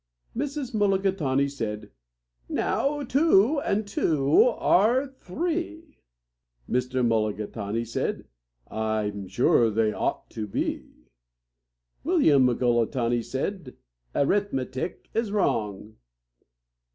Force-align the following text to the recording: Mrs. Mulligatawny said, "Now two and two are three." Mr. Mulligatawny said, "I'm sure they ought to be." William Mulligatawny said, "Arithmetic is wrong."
Mrs. 0.35 0.73
Mulligatawny 0.73 1.47
said, 1.47 1.91
"Now 2.49 3.03
two 3.03 3.59
and 3.61 3.87
two 3.87 4.45
are 4.57 5.05
three." 5.19 5.99
Mr. 6.67 7.05
Mulligatawny 7.05 7.85
said, 7.85 8.25
"I'm 8.71 9.27
sure 9.27 9.69
they 9.69 9.93
ought 9.93 10.27
to 10.31 10.47
be." 10.47 10.87
William 12.03 12.45
Mulligatawny 12.47 13.21
said, 13.21 13.75
"Arithmetic 14.15 15.07
is 15.13 15.31
wrong." 15.31 15.97